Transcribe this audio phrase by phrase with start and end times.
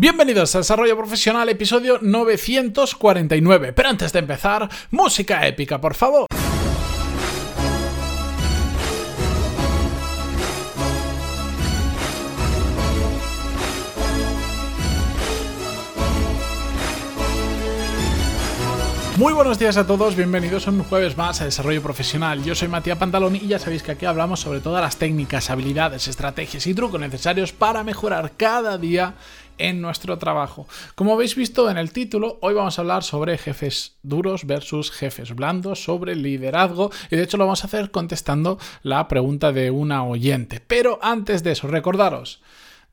[0.00, 3.72] Bienvenidos a Desarrollo Profesional, episodio 949.
[3.72, 6.28] Pero antes de empezar, música épica, por favor.
[19.18, 22.44] Muy buenos días a todos, bienvenidos un jueves más a Desarrollo Profesional.
[22.44, 26.06] Yo soy Matías Pantaloni y ya sabéis que aquí hablamos sobre todas las técnicas, habilidades,
[26.06, 29.14] estrategias y trucos necesarios para mejorar cada día
[29.58, 30.68] en nuestro trabajo.
[30.94, 35.34] Como habéis visto en el título, hoy vamos a hablar sobre jefes duros versus jefes
[35.34, 40.04] blandos, sobre liderazgo y de hecho lo vamos a hacer contestando la pregunta de una
[40.04, 40.62] oyente.
[40.64, 42.40] Pero antes de eso, recordaros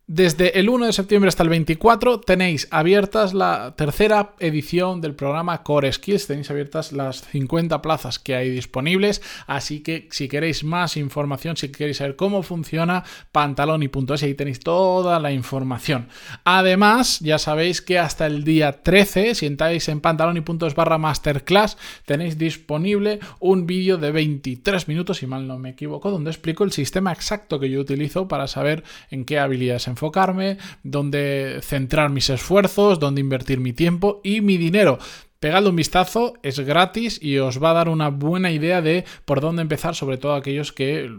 [0.08, 5.64] desde el 1 de septiembre hasta el 24 tenéis abiertas la tercera edición del programa
[5.64, 6.28] Core Skills.
[6.28, 9.24] Tenéis abiertas las 50 plazas que hay disponibles.
[9.48, 15.20] Así que si queréis más información, si queréis saber cómo funciona, pantaloni.es, ahí tenéis toda
[15.20, 16.08] la información.
[16.44, 22.38] Además, ya sabéis que hasta el día 13, si entráis en pantaloni.es barra masterclass, tenéis
[22.38, 27.12] disponible un vídeo de 23 minutos, si mal no me equivoco, donde explico el sistema
[27.12, 33.22] exacto que yo utilizo para saber en qué habilidades enfocarme, dónde centrar mis esfuerzos, dónde
[33.22, 35.00] invertir mi tiempo y mi dinero.
[35.40, 39.42] Pegadle un vistazo, es gratis y os va a dar una buena idea de por
[39.42, 41.10] dónde empezar, sobre todo aquellos que,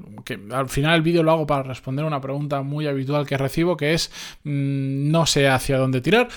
[0.51, 3.95] al final el vídeo lo hago para responder una pregunta muy habitual que recibo, que
[3.95, 4.11] es
[4.43, 6.29] mm, no sé hacia dónde tirar.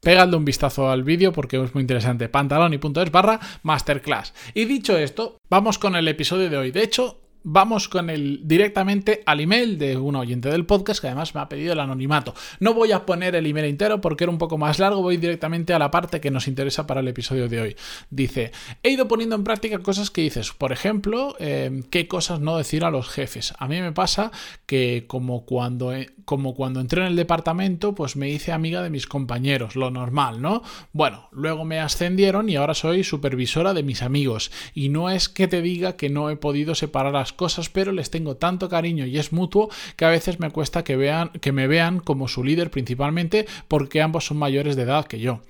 [0.00, 2.28] Pegadle un vistazo al vídeo porque es muy interesante.
[2.28, 4.34] Pantaloni.es barra masterclass.
[4.52, 6.70] Y dicho esto, vamos con el episodio de hoy.
[6.70, 11.34] De hecho, vamos con el directamente al email de un oyente del podcast que además
[11.34, 12.34] me ha pedido el anonimato.
[12.60, 15.74] No voy a poner el email entero porque era un poco más largo, voy directamente
[15.74, 17.76] a la parte que nos interesa para el episodio de hoy.
[18.10, 22.56] Dice, he ido poniendo en práctica cosas que dices, por ejemplo, em, qué cosas no
[22.56, 23.54] decir a los jefes.
[23.58, 24.30] A mí me pasa
[24.66, 25.92] que como cuando,
[26.24, 30.40] como cuando entré en el departamento, pues me hice amiga de mis compañeros, lo normal,
[30.40, 30.62] ¿no?
[30.92, 34.50] Bueno, luego me ascendieron y ahora soy supervisora de mis amigos.
[34.74, 38.10] Y no es que te diga que no he podido separar las cosas, pero les
[38.10, 41.66] tengo tanto cariño y es mutuo que a veces me cuesta que, vean, que me
[41.66, 45.40] vean como su líder principalmente porque ambos son mayores de edad que yo.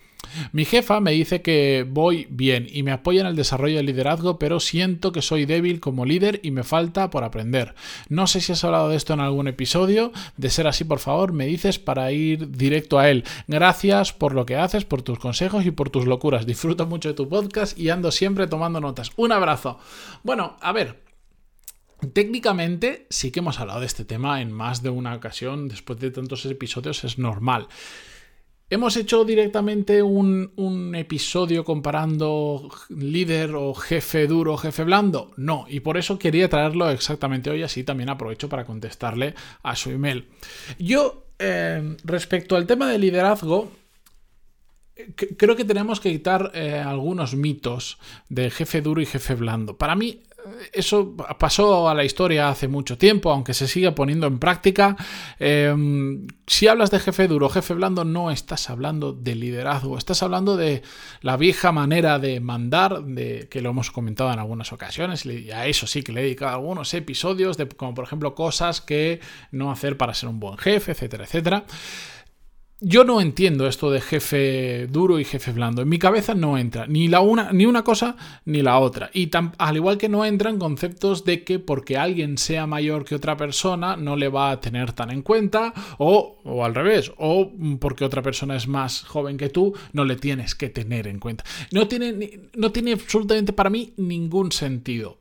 [0.52, 4.38] Mi jefa me dice que voy bien y me apoya en el desarrollo del liderazgo,
[4.38, 7.74] pero siento que soy débil como líder y me falta por aprender.
[8.08, 10.12] No sé si has hablado de esto en algún episodio.
[10.36, 13.24] De ser así, por favor, me dices para ir directo a él.
[13.46, 16.46] Gracias por lo que haces, por tus consejos y por tus locuras.
[16.46, 19.10] Disfruto mucho de tu podcast y ando siempre tomando notas.
[19.16, 19.78] Un abrazo.
[20.22, 21.02] Bueno, a ver,
[22.12, 26.10] Técnicamente sí que hemos hablado de este tema en más de una ocasión, después de
[26.10, 27.68] tantos episodios es normal.
[28.72, 35.30] ¿Hemos hecho directamente un, episodio comparando líder o jefe duro jefe blando?
[35.36, 39.90] No, y por eso quería traerlo exactamente hoy, así también aprovecho para contestarle a su
[39.90, 40.26] email.
[40.78, 43.70] Yo, eh, respecto al tema de liderazgo,
[45.36, 47.98] creo que tenemos que quitar eh, algunos mitos
[48.28, 49.76] de jefe duro y jefe blando.
[49.76, 50.22] Para mí,
[50.72, 54.96] eso pasó a la historia hace mucho tiempo, aunque se sigue poniendo en práctica.
[55.38, 60.56] Em, si hablas de jefe duro, jefe blando, no estás hablando de liderazgo, estás hablando
[60.56, 60.82] de
[61.20, 65.66] la vieja manera de mandar, de, que lo hemos comentado en algunas ocasiones, y a
[65.66, 69.20] eso sí que le he dedicado algunos episodios, de, como por ejemplo cosas que
[69.50, 71.64] no hacer para ser un buen jefe, etcétera, etcétera.
[72.84, 75.82] Yo no entiendo esto de jefe duro y jefe blando.
[75.82, 79.08] En mi cabeza no entra ni la una, ni una cosa ni la otra.
[79.14, 83.36] Y al igual que no entran conceptos de que porque alguien sea mayor que otra
[83.36, 88.20] persona no le va a tener tan en cuenta, o, al revés, o porque otra
[88.20, 91.44] persona es más joven que tú, no le tienes que tener en cuenta.
[91.70, 95.18] No tiene absolutamente para mí ningún sentido.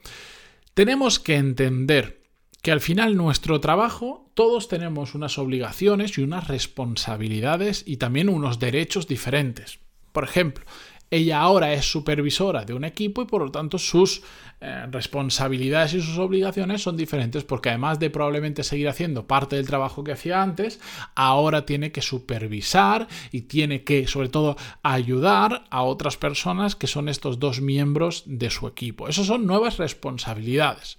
[0.74, 2.21] Tenemos que entender
[2.62, 8.60] que al final nuestro trabajo, todos tenemos unas obligaciones y unas responsabilidades y también unos
[8.60, 9.80] derechos diferentes.
[10.12, 10.66] Por ejemplo,
[11.10, 14.22] ella ahora es supervisora de un equipo y por lo tanto sus
[14.62, 19.68] eh, responsabilidades y sus obligaciones son diferentes porque además de probablemente seguir haciendo parte del
[19.68, 20.80] trabajo que hacía antes,
[21.16, 27.10] ahora tiene que supervisar y tiene que sobre todo ayudar a otras personas que son
[27.10, 29.10] estos dos miembros de su equipo.
[29.10, 30.98] Esas son nuevas responsabilidades.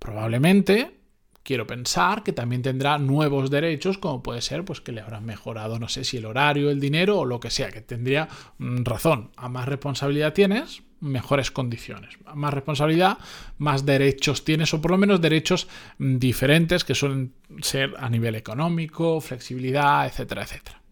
[0.00, 0.98] Probablemente,
[1.42, 5.78] quiero pensar que también tendrá nuevos derechos, como puede ser pues que le habrán mejorado,
[5.78, 9.30] no sé si el horario, el dinero o lo que sea, que tendría mm, razón.
[9.36, 12.18] A más responsabilidad tienes, mejores condiciones.
[12.24, 13.18] A más responsabilidad,
[13.58, 15.68] más derechos tienes, o por lo menos derechos
[15.98, 20.82] mm, diferentes que suelen ser a nivel económico, flexibilidad, etcétera, etcétera.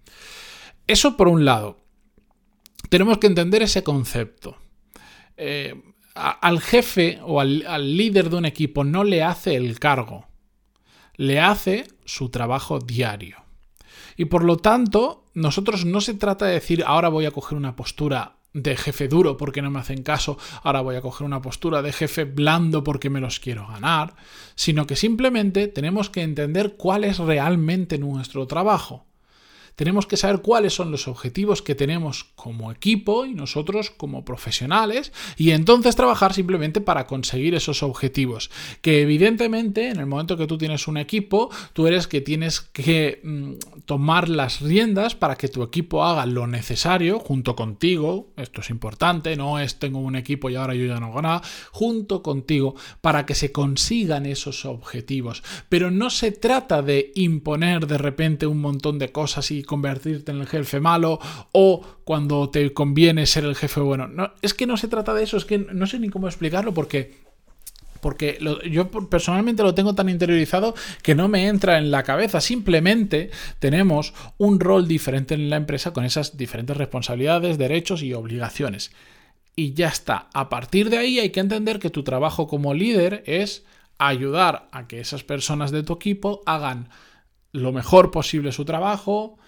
[0.86, 1.78] Eso por un lado.
[2.90, 4.56] Tenemos que entender ese concepto.
[5.36, 5.74] Eh,
[6.18, 10.26] al jefe o al, líder de un equipo no le hace el cargo,
[11.16, 13.36] le hace su trabajo diario.
[14.16, 17.76] Y por lo tanto, nosotros no se trata de decir ahora voy a coger una
[17.76, 21.82] postura de jefe duro porque no me hacen caso, ahora voy a coger una postura
[21.82, 24.14] de jefe blando porque me los quiero ganar,
[24.54, 29.07] sino que simplemente tenemos que entender cuál es realmente nuestro trabajo
[29.78, 35.12] tenemos que saber cuáles son los objetivos que tenemos como equipo y nosotros como profesionales
[35.36, 38.50] y entonces trabajar simplemente para conseguir esos objetivos.
[38.82, 43.20] Que evidentemente en el momento que tú tienes un equipo, tú eres que tienes que
[43.22, 48.70] mm, tomar las riendas para que tu equipo haga lo necesario junto contigo, esto es
[48.70, 52.74] importante, no es tengo un equipo y ahora yo ya no hago nada, junto contigo
[53.00, 55.44] para que se consigan esos objetivos.
[55.68, 60.40] Pero no se trata de imponer de repente un montón de cosas y convertirte en
[60.40, 61.20] el jefe malo
[61.52, 64.08] o cuando te conviene ser el jefe bueno.
[64.08, 66.74] No, es que no se trata de eso, es que no sé ni cómo explicarlo
[66.74, 67.28] porque
[68.00, 68.38] porque
[68.70, 72.40] yo personalmente lo tengo tan interiorizado que no me entra en la cabeza.
[72.40, 78.92] Simplemente tenemos un rol diferente en la empresa con esas diferentes responsabilidades, derechos y obligaciones.
[79.56, 80.28] Y ya está.
[80.32, 83.64] A partir de ahí hay que entender que tu trabajo como líder es
[83.98, 86.88] ayudar a que esas personas de tu equipo hagan
[87.52, 89.38] lo mejor posible su trabajo,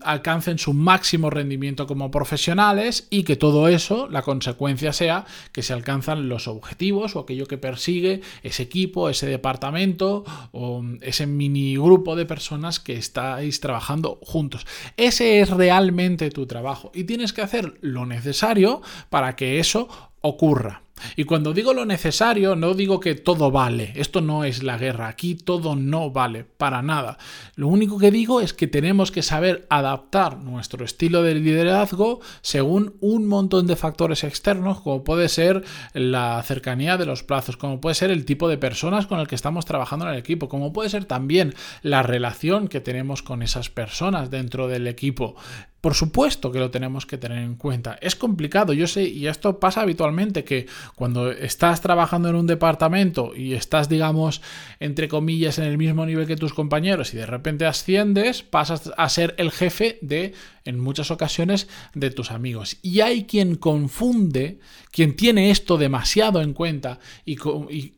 [0.00, 5.72] alcancen su máximo rendimiento como profesionales y que todo eso, la consecuencia sea que se
[5.72, 12.16] alcanzan los objetivos o aquello que persigue ese equipo, ese departamento o ese mini grupo
[12.16, 14.66] de personas que estáis trabajando juntos.
[14.96, 19.88] Ese es realmente tu trabajo y tienes que hacer lo necesario para que eso
[20.20, 20.82] ocurra.
[21.16, 23.92] Y cuando digo lo necesario, no digo que todo vale.
[23.96, 25.08] Esto no es la guerra.
[25.08, 27.18] Aquí todo no vale para nada.
[27.56, 32.96] Lo único que digo es que tenemos que saber adaptar nuestro estilo de liderazgo según
[33.00, 37.94] un montón de factores externos, como puede ser la cercanía de los plazos, como puede
[37.94, 40.90] ser el tipo de personas con el que estamos trabajando en el equipo, como puede
[40.90, 45.36] ser también la relación que tenemos con esas personas dentro del equipo.
[45.82, 47.98] Por supuesto que lo tenemos que tener en cuenta.
[48.00, 53.34] Es complicado, yo sé, y esto pasa habitualmente, que cuando estás trabajando en un departamento
[53.34, 54.42] y estás, digamos,
[54.78, 59.08] entre comillas, en el mismo nivel que tus compañeros y de repente asciendes, pasas a
[59.08, 60.34] ser el jefe de
[60.64, 62.76] en muchas ocasiones de tus amigos.
[62.82, 64.58] Y hay quien confunde,
[64.90, 67.36] quien tiene esto demasiado en cuenta y,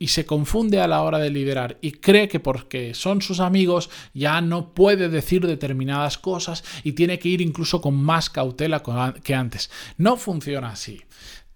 [0.09, 4.41] se confunde a la hora de liderar y cree que porque son sus amigos ya
[4.41, 8.83] no puede decir determinadas cosas y tiene que ir incluso con más cautela
[9.23, 9.71] que antes.
[9.97, 11.03] No funciona así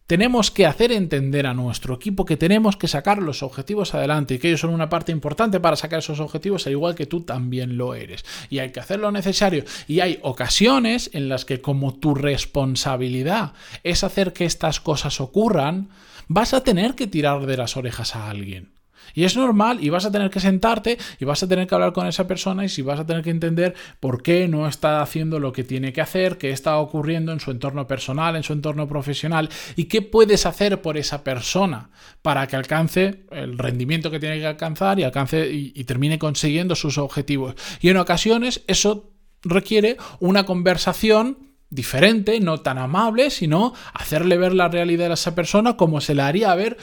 [0.08, 4.38] tenemos que hacer entender a nuestro equipo que tenemos que sacar los objetivos adelante y
[4.38, 7.76] que ellos son una parte importante para sacar esos objetivos, al igual que tú también
[7.76, 8.24] lo eres.
[8.48, 9.64] Y hay que hacer lo necesario.
[9.86, 13.52] Y hay ocasiones en las que como tu responsabilidad
[13.84, 15.90] es hacer que estas cosas ocurran,
[16.26, 18.77] vas a tener que tirar de las orejas a alguien.
[19.14, 21.92] Y es normal y vas a tener que sentarte y vas a tener que hablar
[21.92, 25.38] con esa persona y si vas a tener que entender por qué no está haciendo
[25.40, 28.88] lo que tiene que hacer, qué está ocurriendo en su entorno personal, en su entorno
[28.88, 31.90] profesional y qué puedes hacer por esa persona
[32.22, 36.98] para que alcance el rendimiento que tiene que alcanzar y alcance y, termine consiguiendo sus
[36.98, 37.54] objetivos.
[37.80, 39.10] Y en ocasiones eso
[39.42, 41.38] requiere una conversación
[41.70, 46.26] diferente, no tan amable, sino hacerle ver la realidad a esa persona como se la
[46.26, 46.76] haría ver,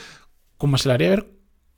[0.58, 1.35] como se la haría ver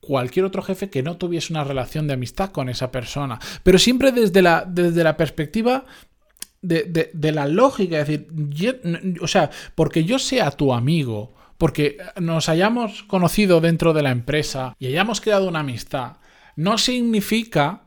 [0.07, 3.39] cualquier otro jefe que no tuviese una relación de amistad con esa persona.
[3.63, 5.83] Pero siempre desde la, desde la perspectiva
[6.61, 13.03] de, la lógica, es decir, o sea, porque yo sea tu amigo, porque nos hayamos
[13.03, 16.17] conocido dentro de la empresa y hayamos creado una amistad,
[16.55, 17.83] no significa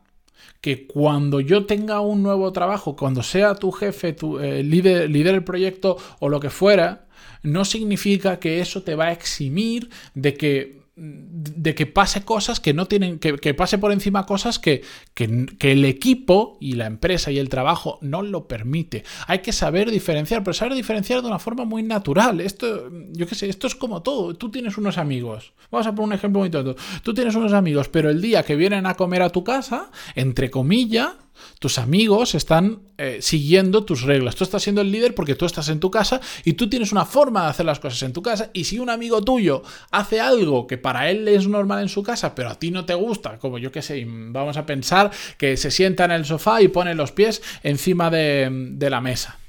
[0.60, 5.34] que cuando yo tenga un nuevo trabajo, cuando sea tu jefe, tu eh, líder, líder
[5.34, 7.06] el proyecto o lo que fuera,
[7.42, 12.74] no significa que eso te va a eximir de que de que pase cosas que
[12.74, 14.82] no tienen, que, pase por encima cosas que,
[15.14, 19.04] que, el equipo y la empresa y el trabajo no lo permite.
[19.26, 22.42] Hay que saber diferenciar, pero saber diferenciar de una forma muy natural.
[22.42, 24.34] Esto, yo qué sé, esto es como todo.
[24.34, 25.54] Tú tienes unos amigos.
[25.70, 26.76] Vamos a poner un ejemplo muy tonto.
[27.02, 30.50] Tú tienes unos amigos, pero el día que vienen a comer a tu casa, entre
[30.50, 31.12] comillas,
[31.58, 34.36] tus amigos están eh, siguiendo tus reglas.
[34.36, 37.04] Tú estás siendo el líder porque tú estás en tu casa y tú tienes una
[37.04, 38.50] forma de hacer las cosas en tu casa.
[38.52, 42.34] Y si un amigo tuyo hace algo que para él es normal en su casa,
[42.34, 45.70] pero a ti no te gusta, como yo que sé, vamos a pensar que se
[45.70, 49.40] sienta en el sofá y pone los pies encima de la mesa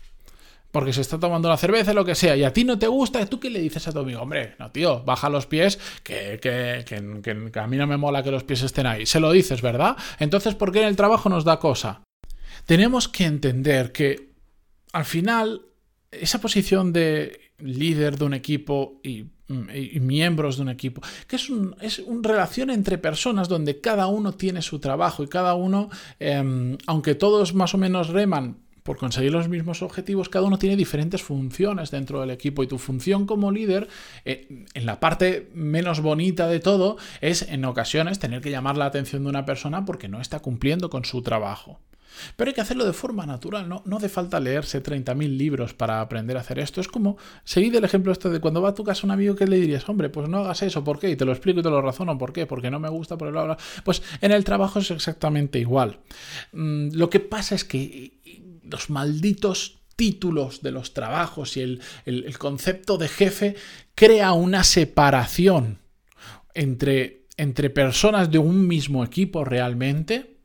[0.71, 3.25] porque se está tomando la cerveza, lo que sea, y a ti no te gusta,
[3.25, 4.21] ¿tú qué le dices a tu amigo?
[4.21, 8.31] Hombre, no, tío, baja los pies, que, que, que, a mí no me mola que
[8.31, 9.05] los pies estén ahí.
[9.05, 9.97] Se lo dices, ¿verdad?
[10.19, 12.03] Entonces, ¿por qué en el trabajo nos da cosa?
[12.65, 14.31] Tenemos que entender que
[14.93, 15.61] al final
[16.11, 19.25] esa posición de líder de un equipo y,
[19.99, 21.49] miembros de un equipo, que es,
[21.81, 26.77] es una relación entre personas donde cada uno tiene su trabajo y cada uno, em,
[26.87, 31.21] aunque todos más o menos reman por conseguir los mismos objetivos, cada uno tiene diferentes
[31.21, 33.87] funciones dentro del equipo y tu función como líder,
[34.25, 38.85] eh, en la parte menos bonita de todo, es en ocasiones tener que llamar la
[38.85, 41.79] atención de una persona porque no está cumpliendo con su trabajo.
[42.35, 46.01] Pero hay que hacerlo de forma natural, no, no hace falta leerse 30.000 libros para
[46.01, 46.81] aprender a hacer esto.
[46.81, 49.47] Es como, seguid el ejemplo este de cuando va a tu casa un amigo que
[49.47, 51.09] le dirías, hombre, pues no hagas eso, ¿por qué?
[51.09, 52.45] Y te lo explico y te lo razono, ¿por qué?
[52.45, 55.99] Porque no me gusta, por el bla, Pues en el trabajo es exactamente igual.
[56.51, 58.11] Mm, lo que pasa es que
[58.71, 63.55] los malditos títulos de los trabajos y el, el concepto de jefe
[63.93, 65.79] crea una separación
[66.53, 70.37] entre, entre personas de un mismo equipo realmente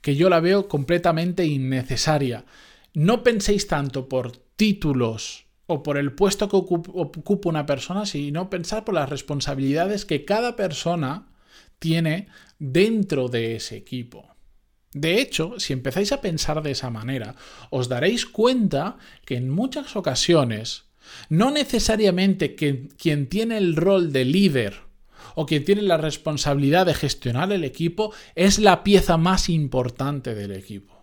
[0.00, 2.44] que yo la veo completamente innecesaria.
[2.92, 8.84] No penséis tanto por títulos o por el puesto que ocupa una persona, sino pensar
[8.84, 11.28] por las responsabilidades que cada persona
[11.78, 14.33] tiene dentro de ese equipo.
[14.94, 17.34] De hecho, si empezáis a pensar de esa manera,
[17.68, 18.96] os daréis cuenta
[19.26, 20.84] que en muchas ocasiones,
[21.28, 24.76] no necesariamente que quien tiene el rol de líder
[25.34, 30.52] o quien tiene la responsabilidad de gestionar el equipo es la pieza más importante del
[30.52, 30.93] equipo.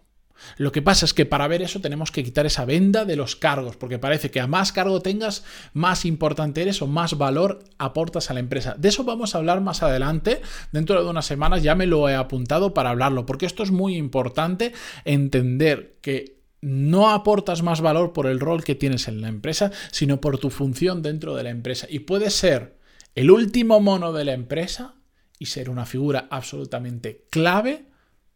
[0.57, 3.35] Lo que pasa es que para ver eso tenemos que quitar esa venda de los
[3.35, 5.43] cargos, porque parece que a más cargo tengas,
[5.73, 8.75] más importante eres o más valor aportas a la empresa.
[8.77, 12.15] De eso vamos a hablar más adelante, dentro de unas semanas ya me lo he
[12.15, 14.73] apuntado para hablarlo, porque esto es muy importante
[15.05, 20.21] entender que no aportas más valor por el rol que tienes en la empresa, sino
[20.21, 21.87] por tu función dentro de la empresa.
[21.89, 22.77] Y puede ser
[23.15, 24.95] el último mono de la empresa
[25.39, 27.90] y ser una figura absolutamente clave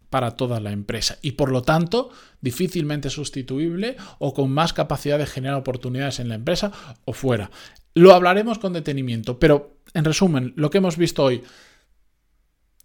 [0.10, 2.10] para toda la empresa y por lo tanto
[2.42, 6.72] difícilmente sustituible o con más capacidad de generar oportunidades en la empresa
[7.06, 7.52] o fuera.
[7.94, 11.44] Lo hablaremos con detenimiento, pero en resumen, lo que hemos visto hoy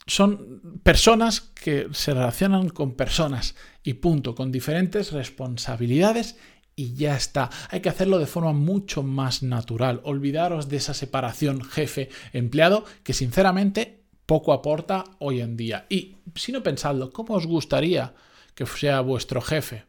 [0.06, 6.36] son personas que se relacionan con personas y punto, con diferentes responsabilidades
[6.74, 7.50] y ya está.
[7.70, 10.00] Hay que hacerlo de forma mucho más natural.
[10.04, 13.99] Olvidaros de esa separación jefe-empleado que sinceramente
[14.30, 15.86] poco aporta hoy en día.
[15.88, 18.14] Y si no pensadlo, ¿cómo os gustaría
[18.54, 19.86] que sea vuestro jefe?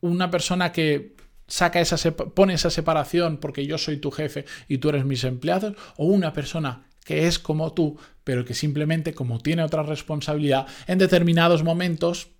[0.00, 4.88] Una persona que saca esa pone esa separación porque yo soy tu jefe y tú
[4.88, 9.62] eres mis empleados o una persona que es como tú, pero que simplemente como tiene
[9.62, 12.30] otra responsabilidad, en determinados momentos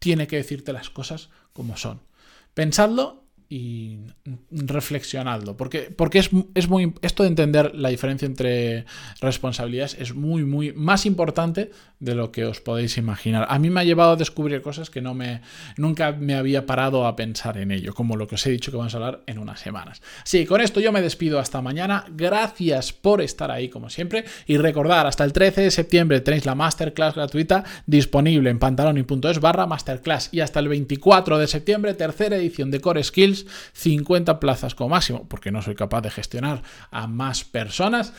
[0.00, 2.00] tiene que decirte las cosas como son.
[2.52, 3.98] Pensadlo y
[4.50, 8.86] reflexionadlo, porque, porque es, es, muy, esto de entender la diferencia entre
[9.20, 11.70] responsabilidades es muy, muy más importante
[12.00, 13.46] de lo que os podéis imaginar.
[13.48, 15.42] A mí me ha llevado a descubrir cosas que no me,
[15.76, 18.76] nunca me había parado a pensar en ello, como lo que os he dicho que
[18.76, 20.02] vamos a hablar en unas semanas.
[20.24, 22.04] Sí, con esto yo me despido hasta mañana.
[22.10, 26.54] Gracias por estar ahí, como siempre, y recordar, hasta el 13 de septiembre tenéis la
[26.54, 32.70] masterclass gratuita disponible en pantaloni.es barra masterclass y hasta el 24 de septiembre, tercera edición
[32.70, 33.33] de Core Skills
[33.72, 38.12] 50 plazas como máximo, porque no soy capaz de gestionar a más personas.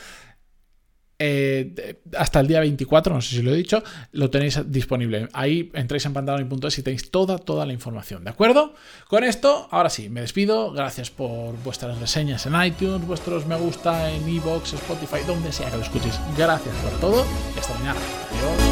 [1.18, 3.82] Eh, hasta el día 24, no sé si lo he dicho,
[4.12, 5.28] lo tenéis disponible.
[5.32, 8.74] Ahí entráis en pantaloni.es y tenéis toda, toda la información, ¿de acuerdo?
[9.08, 10.72] Con esto, ahora sí, me despido.
[10.72, 15.78] Gracias por vuestras reseñas en iTunes, vuestros me gusta en iVoox, Spotify, donde sea que
[15.78, 16.20] lo escuchéis.
[16.36, 18.00] Gracias por todo y hasta mañana.
[18.30, 18.65] Adiós.